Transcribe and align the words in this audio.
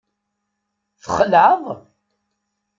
Txelɛeḍ? 1.03 1.65